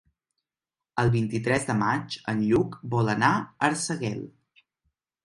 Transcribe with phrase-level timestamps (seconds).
[1.01, 4.25] El vint-i-tres de maig en Lluc vol anar a Arsèguel.